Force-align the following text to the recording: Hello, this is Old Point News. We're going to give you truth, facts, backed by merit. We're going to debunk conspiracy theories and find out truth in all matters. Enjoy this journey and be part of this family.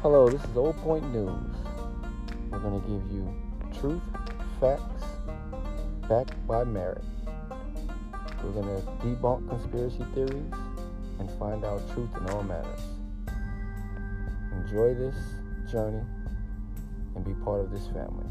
Hello, 0.00 0.28
this 0.28 0.40
is 0.44 0.56
Old 0.56 0.76
Point 0.76 1.12
News. 1.12 1.56
We're 2.52 2.60
going 2.60 2.80
to 2.80 2.86
give 2.86 3.10
you 3.10 3.34
truth, 3.80 4.00
facts, 4.60 5.02
backed 6.08 6.46
by 6.46 6.62
merit. 6.62 7.02
We're 8.44 8.52
going 8.52 8.68
to 8.68 8.82
debunk 9.04 9.48
conspiracy 9.48 10.06
theories 10.14 10.52
and 11.18 11.28
find 11.40 11.64
out 11.64 11.82
truth 11.94 12.10
in 12.16 12.30
all 12.30 12.44
matters. 12.44 12.80
Enjoy 14.52 14.94
this 14.94 15.16
journey 15.68 16.04
and 17.16 17.24
be 17.24 17.34
part 17.42 17.60
of 17.60 17.72
this 17.72 17.88
family. 17.88 18.26